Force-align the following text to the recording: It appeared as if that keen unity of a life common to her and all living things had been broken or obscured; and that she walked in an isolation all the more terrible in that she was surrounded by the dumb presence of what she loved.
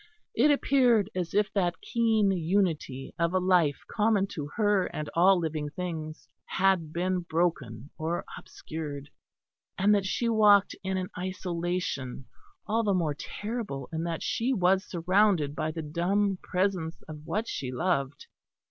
It 0.33 0.49
appeared 0.49 1.11
as 1.13 1.35
if 1.35 1.53
that 1.53 1.79
keen 1.79 2.31
unity 2.31 3.13
of 3.19 3.35
a 3.35 3.39
life 3.39 3.83
common 3.87 4.25
to 4.33 4.47
her 4.55 4.87
and 4.87 5.07
all 5.13 5.37
living 5.37 5.69
things 5.69 6.27
had 6.47 6.91
been 6.91 7.19
broken 7.19 7.91
or 7.99 8.25
obscured; 8.35 9.11
and 9.77 9.93
that 9.93 10.07
she 10.07 10.27
walked 10.27 10.75
in 10.83 10.97
an 10.97 11.11
isolation 11.15 12.25
all 12.65 12.81
the 12.83 12.95
more 12.95 13.13
terrible 13.13 13.89
in 13.93 14.01
that 14.05 14.23
she 14.23 14.53
was 14.53 14.83
surrounded 14.83 15.53
by 15.53 15.69
the 15.69 15.83
dumb 15.83 16.39
presence 16.41 16.99
of 17.07 17.23
what 17.27 17.47
she 17.47 17.71
loved. 17.71 18.25